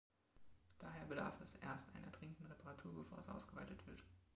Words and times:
Daher 0.79 1.05
bedarf 1.05 1.39
es 1.41 1.57
erst 1.57 1.93
einer 1.95 2.09
dringenden 2.09 2.47
Reparatur, 2.47 2.91
bevor 2.95 3.19
es 3.19 3.29
ausgeweitet 3.29 3.85
wird! 3.85 4.03